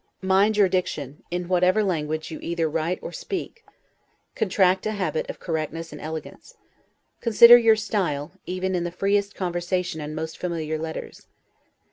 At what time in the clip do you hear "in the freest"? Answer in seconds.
8.73-9.35